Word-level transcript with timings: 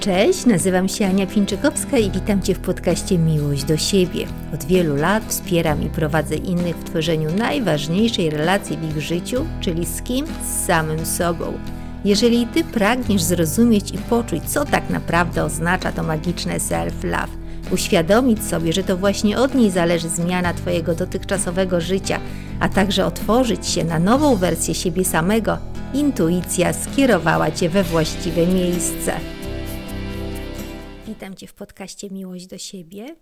Cześć, 0.00 0.46
nazywam 0.46 0.88
się 0.88 1.06
Ania 1.06 1.26
Pińczykowska 1.26 1.98
i 1.98 2.10
witam 2.10 2.42
Cię 2.42 2.54
w 2.54 2.58
podcaście 2.58 3.18
Miłość 3.18 3.64
do 3.64 3.76
siebie. 3.76 4.26
Od 4.54 4.64
wielu 4.64 4.96
lat 4.96 5.24
wspieram 5.28 5.82
i 5.82 5.90
prowadzę 5.90 6.34
innych 6.34 6.76
w 6.76 6.84
tworzeniu 6.84 7.36
najważniejszej 7.36 8.30
relacji 8.30 8.76
w 8.76 8.84
ich 8.84 9.00
życiu, 9.02 9.46
czyli 9.60 9.86
z 9.86 10.02
kim? 10.02 10.26
Z 10.26 10.66
samym 10.66 11.06
sobą. 11.06 11.52
Jeżeli 12.04 12.46
Ty 12.46 12.64
pragniesz 12.64 13.22
zrozumieć 13.22 13.90
i 13.90 13.98
poczuć, 13.98 14.42
co 14.44 14.64
tak 14.64 14.90
naprawdę 14.90 15.44
oznacza 15.44 15.92
to 15.92 16.02
magiczne 16.02 16.58
self-love, 16.58 17.36
uświadomić 17.70 18.44
sobie, 18.44 18.72
że 18.72 18.82
to 18.82 18.96
właśnie 18.96 19.38
od 19.38 19.54
niej 19.54 19.70
zależy 19.70 20.08
zmiana 20.08 20.54
Twojego 20.54 20.94
dotychczasowego 20.94 21.80
życia, 21.80 22.20
a 22.60 22.68
także 22.68 23.06
otworzyć 23.06 23.66
się 23.66 23.84
na 23.84 23.98
nową 23.98 24.36
wersję 24.36 24.74
siebie 24.74 25.04
samego, 25.04 25.58
intuicja 25.94 26.72
skierowała 26.72 27.50
Cię 27.50 27.68
we 27.68 27.84
właściwe 27.84 28.46
miejsce. 28.46 29.39
Witam 31.20 31.36
Cię 31.36 31.46
w 31.46 31.54
podcaście 31.54 32.10
Miłość 32.10 32.46
do 32.46 32.58
siebie. 32.58 33.16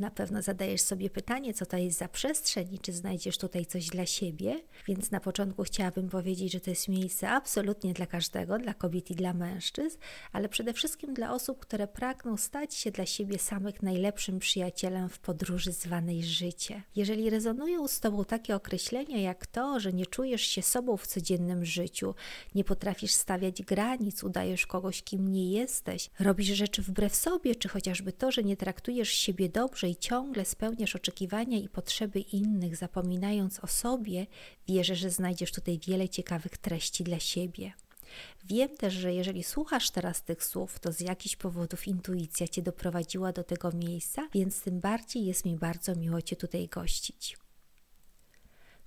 Na 0.00 0.10
pewno 0.10 0.42
zadajesz 0.42 0.80
sobie 0.80 1.10
pytanie, 1.10 1.54
co 1.54 1.66
to 1.66 1.76
jest 1.76 1.98
za 1.98 2.08
przestrzeń 2.08 2.74
i 2.74 2.78
czy 2.78 2.92
znajdziesz 2.92 3.38
tutaj 3.38 3.66
coś 3.66 3.86
dla 3.86 4.06
siebie. 4.06 4.60
Więc 4.88 5.10
na 5.10 5.20
początku 5.20 5.62
chciałabym 5.62 6.08
powiedzieć, 6.08 6.52
że 6.52 6.60
to 6.60 6.70
jest 6.70 6.88
miejsce 6.88 7.30
absolutnie 7.30 7.94
dla 7.94 8.06
każdego, 8.06 8.58
dla 8.58 8.74
kobiet 8.74 9.10
i 9.10 9.14
dla 9.14 9.32
mężczyzn, 9.32 9.98
ale 10.32 10.48
przede 10.48 10.72
wszystkim 10.72 11.14
dla 11.14 11.32
osób, 11.32 11.58
które 11.58 11.86
pragną 11.88 12.36
stać 12.36 12.74
się 12.74 12.90
dla 12.90 13.06
siebie 13.06 13.38
samych 13.38 13.82
najlepszym 13.82 14.38
przyjacielem 14.38 15.08
w 15.08 15.18
podróży 15.18 15.72
zwanej 15.72 16.22
życie. 16.22 16.82
Jeżeli 16.96 17.30
rezonują 17.30 17.88
z 17.88 18.00
Tobą 18.00 18.24
takie 18.24 18.56
określenia 18.56 19.18
jak 19.18 19.46
to, 19.46 19.80
że 19.80 19.92
nie 19.92 20.06
czujesz 20.06 20.42
się 20.42 20.62
sobą 20.62 20.96
w 20.96 21.06
codziennym 21.06 21.64
życiu, 21.64 22.14
nie 22.54 22.64
potrafisz 22.64 23.12
stawiać 23.12 23.62
granic, 23.62 24.24
udajesz 24.24 24.66
kogoś, 24.66 25.02
kim 25.02 25.32
nie 25.32 25.50
jesteś, 25.50 26.10
robisz 26.20 26.46
rzeczy 26.46 26.82
wbrew 26.82 27.16
sobie, 27.16 27.54
czy 27.54 27.68
chociażby 27.68 28.12
to, 28.12 28.30
że 28.30 28.42
nie 28.42 28.56
traktujesz 28.56 29.08
siebie 29.08 29.48
dobrze 29.48 29.89
jeżeli 29.90 30.02
ciągle 30.02 30.44
spełniasz 30.44 30.96
oczekiwania 30.96 31.58
i 31.58 31.68
potrzeby 31.68 32.20
innych, 32.20 32.76
zapominając 32.76 33.60
o 33.60 33.66
sobie, 33.66 34.26
wierzę, 34.68 34.96
że 34.96 35.10
znajdziesz 35.10 35.52
tutaj 35.52 35.78
wiele 35.78 36.08
ciekawych 36.08 36.58
treści 36.58 37.04
dla 37.04 37.18
siebie. 37.18 37.72
Wiem 38.44 38.76
też, 38.76 38.94
że 38.94 39.14
jeżeli 39.14 39.44
słuchasz 39.44 39.90
teraz 39.90 40.22
tych 40.22 40.44
słów, 40.44 40.78
to 40.78 40.92
z 40.92 41.00
jakichś 41.00 41.36
powodów 41.36 41.88
intuicja 41.88 42.48
Cię 42.48 42.62
doprowadziła 42.62 43.32
do 43.32 43.44
tego 43.44 43.72
miejsca, 43.72 44.28
więc 44.34 44.62
tym 44.62 44.80
bardziej 44.80 45.26
jest 45.26 45.44
mi 45.44 45.56
bardzo 45.56 45.94
miło 45.94 46.22
Cię 46.22 46.36
tutaj 46.36 46.68
gościć. 46.68 47.38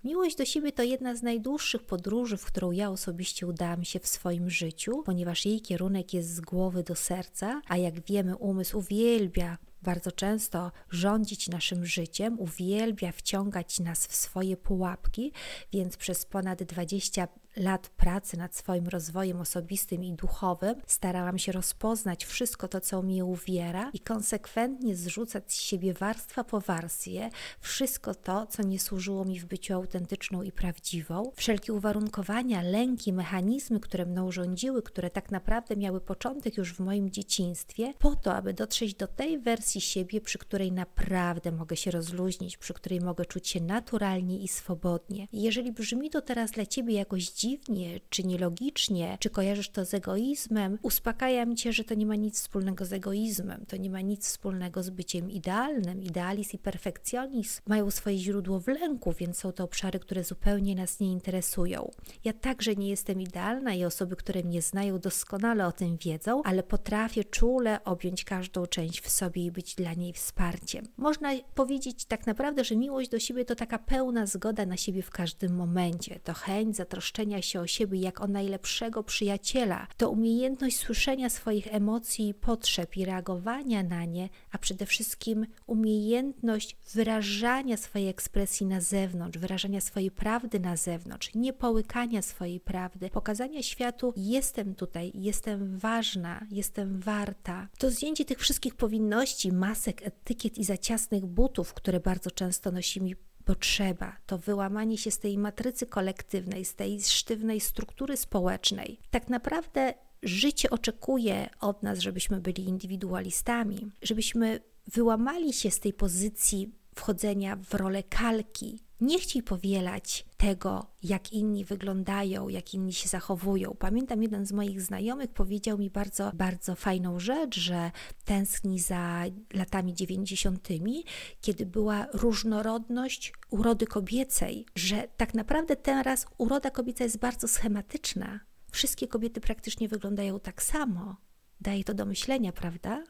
Miłość 0.03 0.35
do 0.35 0.45
siebie 0.45 0.71
to 0.71 0.83
jedna 0.83 1.15
z 1.15 1.23
najdłuższych 1.23 1.83
podróży, 1.83 2.38
w 2.38 2.45
którą 2.45 2.71
ja 2.71 2.89
osobiście 2.89 3.47
udałam 3.47 3.83
się 3.83 3.99
w 3.99 4.07
swoim 4.07 4.49
życiu, 4.49 5.03
ponieważ 5.05 5.45
jej 5.45 5.61
kierunek 5.61 6.13
jest 6.13 6.35
z 6.35 6.41
głowy 6.41 6.83
do 6.83 6.95
serca, 6.95 7.61
a 7.67 7.77
jak 7.77 8.05
wiemy, 8.05 8.35
umysł 8.38 8.77
uwielbia 8.77 9.57
bardzo 9.83 10.11
często 10.11 10.71
rządzić 10.89 11.49
naszym 11.49 11.85
życiem, 11.85 12.39
uwielbia 12.39 13.11
wciągać 13.11 13.79
nas 13.79 14.07
w 14.07 14.15
swoje 14.15 14.57
pułapki, 14.57 15.31
więc 15.73 15.97
przez 15.97 16.25
ponad 16.25 16.63
20 16.63 17.27
lat 17.57 17.89
pracy 17.89 18.37
nad 18.37 18.55
swoim 18.55 18.87
rozwojem 18.87 19.41
osobistym 19.41 20.03
i 20.03 20.13
duchowym 20.13 20.75
starałam 20.87 21.39
się 21.39 21.51
rozpoznać 21.51 22.25
wszystko 22.25 22.67
to, 22.67 22.81
co 22.81 23.01
mnie 23.01 23.25
uwiera 23.25 23.89
i 23.93 23.99
konsekwentnie 23.99 24.95
zrzucać 24.95 25.53
z 25.53 25.61
siebie 25.61 25.93
warstwa 25.93 26.43
po 26.43 26.59
warstwie 26.59 27.29
wszystko 27.59 28.15
to, 28.15 28.47
co 28.47 28.63
nie 28.63 28.79
służyło 28.79 29.25
mi 29.25 29.39
w 29.39 29.45
byciu 29.45 29.73
autentyczną 29.73 30.41
i 30.41 30.51
prawdziwą. 30.51 31.31
Wszelkie 31.35 31.73
uwarunkowania, 31.73 32.61
lęki, 32.61 33.13
mechanizmy, 33.13 33.79
które 33.79 34.05
mną 34.05 34.31
rządziły, 34.31 34.81
które 34.81 35.09
tak 35.09 35.31
naprawdę 35.31 35.75
miały 35.75 36.01
początek 36.01 36.57
już 36.57 36.73
w 36.73 36.79
moim 36.79 37.09
dzieciństwie, 37.09 37.93
po 37.99 38.15
to, 38.15 38.35
aby 38.35 38.53
dotrzeć 38.53 38.95
do 38.95 39.07
tej 39.07 39.39
wersji 39.39 39.81
siebie, 39.81 40.21
przy 40.21 40.38
której 40.38 40.71
naprawdę 40.71 41.51
mogę 41.51 41.75
się 41.75 41.91
rozluźnić, 41.91 42.57
przy 42.57 42.73
której 42.73 43.01
mogę 43.01 43.25
czuć 43.25 43.47
się 43.47 43.61
naturalnie 43.61 44.39
i 44.39 44.47
swobodnie. 44.47 45.28
Jeżeli 45.33 45.72
brzmi 45.72 46.09
to 46.09 46.22
teraz 46.22 46.51
dla 46.51 46.66
Ciebie 46.66 46.94
jakoś 46.94 47.29
dziwnie, 47.43 47.99
czy 48.09 48.23
nielogicznie, 48.23 49.17
czy 49.19 49.29
kojarzysz 49.29 49.69
to 49.69 49.85
z 49.85 49.93
egoizmem, 49.93 50.77
uspokajam 50.81 51.55
cię, 51.55 51.73
że 51.73 51.83
to 51.83 51.93
nie 51.93 52.05
ma 52.05 52.15
nic 52.15 52.35
wspólnego 52.35 52.85
z 52.85 52.93
egoizmem, 52.93 53.65
to 53.67 53.77
nie 53.77 53.89
ma 53.89 54.01
nic 54.01 54.25
wspólnego 54.25 54.83
z 54.83 54.89
byciem 54.89 55.31
idealnym. 55.31 56.03
Idealizm 56.03 56.55
i 56.55 56.59
perfekcjonizm 56.59 57.61
mają 57.67 57.91
swoje 57.91 58.17
źródło 58.17 58.59
w 58.59 58.67
lęku, 58.67 59.13
więc 59.13 59.37
są 59.37 59.51
to 59.51 59.63
obszary, 59.63 59.99
które 59.99 60.23
zupełnie 60.23 60.75
nas 60.75 60.99
nie 60.99 61.11
interesują. 61.11 61.91
Ja 62.23 62.33
także 62.33 62.75
nie 62.75 62.89
jestem 62.89 63.21
idealna 63.21 63.73
i 63.73 63.85
osoby, 63.85 64.15
które 64.15 64.43
mnie 64.43 64.61
znają, 64.61 64.99
doskonale 64.99 65.67
o 65.67 65.71
tym 65.71 65.97
wiedzą, 65.97 66.43
ale 66.43 66.63
potrafię 66.63 67.23
czule 67.23 67.83
objąć 67.83 68.23
każdą 68.23 68.65
część 68.65 69.01
w 69.01 69.09
sobie 69.09 69.45
i 69.45 69.51
być 69.51 69.75
dla 69.75 69.93
niej 69.93 70.13
wsparciem. 70.13 70.85
Można 70.97 71.29
powiedzieć 71.55 72.05
tak 72.05 72.27
naprawdę, 72.27 72.63
że 72.63 72.75
miłość 72.75 73.09
do 73.09 73.19
siebie 73.19 73.45
to 73.45 73.55
taka 73.55 73.79
pełna 73.79 74.25
zgoda 74.25 74.65
na 74.65 74.77
siebie 74.77 75.01
w 75.01 75.09
każdym 75.09 75.55
momencie, 75.55 76.19
to 76.19 76.33
chęć 76.33 76.75
zatroszczenia 76.75 77.32
się 77.41 77.59
o 77.59 77.67
siebie 77.67 77.99
jak 77.99 78.21
o 78.21 78.27
najlepszego 78.27 79.03
przyjaciela, 79.03 79.88
to 79.97 80.09
umiejętność 80.09 80.77
słyszenia 80.77 81.29
swoich 81.29 81.67
emocji 81.75 82.27
i 82.29 82.33
potrzeb 82.33 82.97
i 82.97 83.05
reagowania 83.05 83.83
na 83.83 84.05
nie, 84.05 84.29
a 84.51 84.57
przede 84.57 84.85
wszystkim 84.85 85.45
umiejętność 85.67 86.77
wyrażania 86.93 87.77
swojej 87.77 88.09
ekspresji 88.09 88.66
na 88.66 88.81
zewnątrz, 88.81 89.38
wyrażania 89.38 89.81
swojej 89.81 90.11
prawdy 90.11 90.59
na 90.59 90.75
zewnątrz, 90.75 91.31
nie 91.35 91.53
połykania 91.53 92.22
swojej 92.22 92.59
prawdy, 92.59 93.09
pokazania 93.09 93.63
światu: 93.63 94.13
jestem 94.17 94.75
tutaj, 94.75 95.11
jestem 95.16 95.77
ważna, 95.77 96.47
jestem 96.51 96.99
warta. 96.99 97.67
To 97.77 97.91
zdjęcie 97.91 98.25
tych 98.25 98.39
wszystkich 98.39 98.75
powinności, 98.75 99.51
masek, 99.51 100.07
etykiet 100.07 100.57
i 100.57 100.63
zaciasnych 100.63 101.25
butów, 101.25 101.73
które 101.73 101.99
bardzo 101.99 102.31
często 102.31 102.72
nosimy 102.72 103.16
potrzeba, 103.45 104.17
to 104.25 104.37
wyłamanie 104.37 104.97
się 104.97 105.11
z 105.11 105.19
tej 105.19 105.37
matrycy 105.37 105.85
kolektywnej, 105.85 106.65
z 106.65 106.75
tej 106.75 107.01
sztywnej 107.01 107.59
struktury 107.59 108.17
społecznej. 108.17 108.99
Tak 109.11 109.29
naprawdę 109.29 109.93
życie 110.23 110.69
oczekuje 110.69 111.49
od 111.59 111.83
nas, 111.83 111.99
żebyśmy 111.99 112.41
byli 112.41 112.63
indywidualistami, 112.63 113.91
żebyśmy 114.01 114.59
wyłamali 114.87 115.53
się 115.53 115.71
z 115.71 115.79
tej 115.79 115.93
pozycji 115.93 116.75
wchodzenia 116.95 117.55
w 117.55 117.73
rolę 117.73 118.03
kalki, 118.03 118.79
nie 119.03 119.19
chciej 119.19 119.44
powielać 119.44 120.25
tego, 120.38 120.88
jak 121.03 121.34
inni 121.34 121.66
wyglądają, 121.66 122.50
jak 122.50 122.74
inni 122.74 122.94
się 122.94 123.09
zachowują. 123.09 123.75
Pamiętam, 123.80 124.24
jeden 124.24 124.46
z 124.46 124.52
moich 124.52 124.81
znajomych 124.81 125.30
powiedział 125.30 125.78
mi 125.78 125.90
bardzo, 125.90 126.31
bardzo 126.34 126.75
fajną 126.75 127.19
rzecz, 127.19 127.59
że 127.59 127.91
tęskni 128.25 128.80
za 128.80 129.24
latami 129.53 129.94
dziewięćdziesiątymi, 129.94 131.03
kiedy 131.41 131.66
była 131.66 132.08
różnorodność 132.14 133.34
urody 133.50 133.88
kobiecej, 133.88 134.66
że 134.75 135.08
tak 135.18 135.34
naprawdę 135.34 135.75
teraz 135.75 136.25
uroda 136.38 136.70
kobieca 136.72 137.03
jest 137.03 137.20
bardzo 137.20 137.47
schematyczna. 137.47 138.40
Wszystkie 138.72 139.08
kobiety 139.08 139.41
praktycznie 139.41 139.88
wyglądają 139.88 140.40
tak 140.40 140.64
samo. 140.64 141.16
Daje 141.62 141.84
to 141.84 141.94
do 141.94 142.06
myślenia, 142.06 142.52
prawda? 142.52 143.03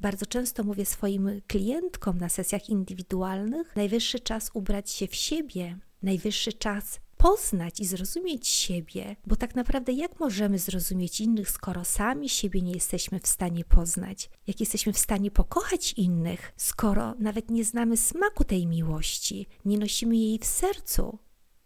Bardzo 0.00 0.26
często 0.26 0.64
mówię 0.64 0.86
swoim 0.86 1.40
klientkom 1.46 2.18
na 2.18 2.28
sesjach 2.28 2.68
indywidualnych: 2.68 3.76
najwyższy 3.76 4.20
czas 4.20 4.50
ubrać 4.54 4.90
się 4.90 5.06
w 5.06 5.14
siebie, 5.14 5.78
najwyższy 6.02 6.52
czas 6.52 7.00
poznać 7.16 7.80
i 7.80 7.84
zrozumieć 7.84 8.48
siebie, 8.48 9.16
bo 9.26 9.36
tak 9.36 9.54
naprawdę 9.54 9.92
jak 9.92 10.20
możemy 10.20 10.58
zrozumieć 10.58 11.20
innych, 11.20 11.50
skoro 11.50 11.84
sami 11.84 12.28
siebie 12.28 12.62
nie 12.62 12.72
jesteśmy 12.72 13.20
w 13.20 13.26
stanie 13.26 13.64
poznać? 13.64 14.30
Jak 14.46 14.60
jesteśmy 14.60 14.92
w 14.92 14.98
stanie 14.98 15.30
pokochać 15.30 15.92
innych, 15.92 16.52
skoro 16.56 17.14
nawet 17.18 17.50
nie 17.50 17.64
znamy 17.64 17.96
smaku 17.96 18.44
tej 18.44 18.66
miłości, 18.66 19.46
nie 19.64 19.78
nosimy 19.78 20.16
jej 20.16 20.38
w 20.38 20.46
sercu? 20.46 21.18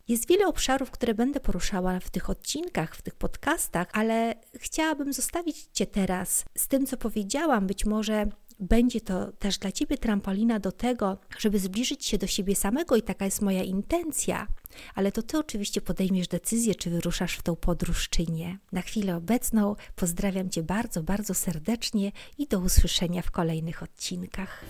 Jest 0.09 0.29
wiele 0.29 0.47
obszarów, 0.47 0.91
które 0.91 1.15
będę 1.15 1.41
poruszała 1.41 2.01
w 2.01 2.11
tych 2.11 2.31
odcinkach, 2.31 2.95
w 2.95 3.03
tych 3.03 3.15
podcastach, 3.15 3.89
ale 3.93 4.35
chciałabym 4.55 5.13
zostawić 5.13 5.69
Cię 5.73 5.87
teraz 5.87 6.45
z 6.57 6.69
tym, 6.69 6.87
co 6.87 6.97
powiedziałam. 6.97 7.67
Być 7.67 7.85
może 7.85 8.27
będzie 8.61 9.01
to 9.01 9.33
też 9.33 9.59
dla 9.59 9.73
Ciebie 9.73 9.99
trampolina 9.99 10.61
do 10.61 10.73
tego, 10.73 11.19
żeby 11.39 11.59
zbliżyć 11.59 12.07
się 12.07 12.19
do 12.19 12.27
siebie 12.27 12.57
samego 12.57 12.97
i 12.97 13.03
taka 13.03 13.25
jest 13.25 13.43
moja 13.43 13.63
intencja. 13.63 14.47
Ale 14.95 15.13
to 15.13 15.23
Ty 15.23 15.39
oczywiście 15.39 15.81
podejmiesz 15.81 16.29
decyzję, 16.29 16.75
czy 16.75 16.91
wyruszasz 16.91 17.37
w 17.37 17.43
tą 17.43 17.57
podróż, 17.57 18.09
czy 18.09 18.27
nie. 18.27 18.59
Na 18.73 18.83
chwilę 18.83 19.17
obecną 19.17 19.77
pozdrawiam 19.97 20.51
Cię 20.51 20.63
bardzo, 20.63 21.03
bardzo 21.03 21.35
serdecznie 21.35 22.13
i 22.39 22.47
do 22.47 22.61
usłyszenia 22.61 23.23
w 23.23 23.31
kolejnych 23.31 23.83
odcinkach. 23.83 24.65